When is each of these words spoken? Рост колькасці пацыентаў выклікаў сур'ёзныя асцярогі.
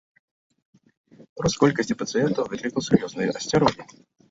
Рост 1.43 1.59
колькасці 1.65 1.99
пацыентаў 2.01 2.51
выклікаў 2.55 2.81
сур'ёзныя 2.89 3.29
асцярогі. 3.39 3.81